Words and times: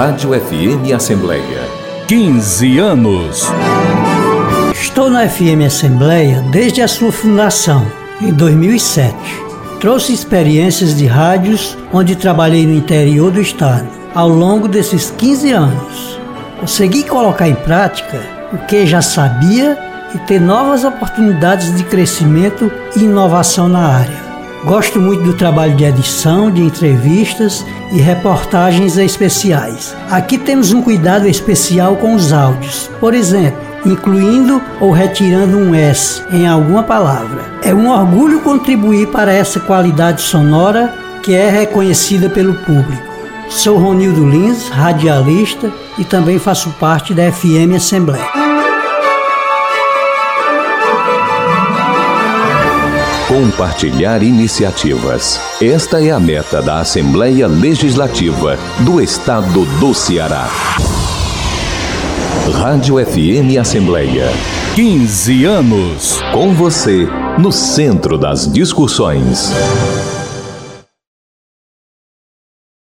Rádio 0.00 0.30
FM 0.30 0.94
Assembleia. 0.96 1.60
15 2.08 2.78
anos. 2.78 3.44
Estou 4.72 5.10
na 5.10 5.28
FM 5.28 5.66
Assembleia 5.66 6.40
desde 6.50 6.80
a 6.80 6.88
sua 6.88 7.12
fundação, 7.12 7.86
em 8.18 8.32
2007. 8.32 9.14
Trouxe 9.78 10.14
experiências 10.14 10.96
de 10.96 11.04
rádios 11.04 11.76
onde 11.92 12.16
trabalhei 12.16 12.64
no 12.64 12.72
interior 12.72 13.30
do 13.30 13.42
estado. 13.42 13.86
Ao 14.14 14.26
longo 14.26 14.66
desses 14.66 15.10
15 15.10 15.52
anos, 15.52 16.18
consegui 16.58 17.04
colocar 17.04 17.46
em 17.46 17.54
prática 17.54 18.22
o 18.54 18.58
que 18.64 18.86
já 18.86 19.02
sabia 19.02 19.76
e 20.14 20.18
ter 20.20 20.40
novas 20.40 20.82
oportunidades 20.82 21.76
de 21.76 21.84
crescimento 21.84 22.72
e 22.96 23.00
inovação 23.00 23.68
na 23.68 23.86
área. 23.86 24.29
Gosto 24.64 25.00
muito 25.00 25.22
do 25.22 25.32
trabalho 25.32 25.74
de 25.74 25.84
edição, 25.84 26.50
de 26.50 26.60
entrevistas 26.60 27.64
e 27.90 27.98
reportagens 27.98 28.98
especiais. 28.98 29.96
Aqui 30.10 30.36
temos 30.36 30.72
um 30.72 30.82
cuidado 30.82 31.26
especial 31.26 31.96
com 31.96 32.14
os 32.14 32.30
áudios, 32.30 32.90
por 33.00 33.14
exemplo, 33.14 33.58
incluindo 33.86 34.60
ou 34.78 34.90
retirando 34.90 35.56
um 35.56 35.74
S 35.74 36.22
em 36.30 36.46
alguma 36.46 36.82
palavra. 36.82 37.42
É 37.62 37.74
um 37.74 37.88
orgulho 37.88 38.40
contribuir 38.40 39.08
para 39.08 39.32
essa 39.32 39.58
qualidade 39.60 40.20
sonora 40.20 40.94
que 41.22 41.34
é 41.34 41.48
reconhecida 41.48 42.28
pelo 42.28 42.54
público. 42.54 43.10
Sou 43.48 43.78
Ronildo 43.78 44.28
Lins, 44.28 44.68
radialista 44.68 45.72
e 45.98 46.04
também 46.04 46.38
faço 46.38 46.70
parte 46.78 47.14
da 47.14 47.32
FM 47.32 47.74
Assembleia. 47.76 48.49
Compartilhar 53.30 54.24
iniciativas. 54.24 55.40
Esta 55.62 56.04
é 56.04 56.10
a 56.10 56.18
meta 56.18 56.60
da 56.60 56.80
Assembleia 56.80 57.46
Legislativa 57.46 58.58
do 58.80 59.00
Estado 59.00 59.64
do 59.78 59.94
Ceará. 59.94 60.48
Rádio 62.52 62.96
FM 62.96 63.56
Assembleia. 63.60 64.28
15 64.74 65.44
anos. 65.44 66.20
Com 66.32 66.52
você, 66.52 67.06
no 67.38 67.52
centro 67.52 68.18
das 68.18 68.52
discussões. 68.52 69.52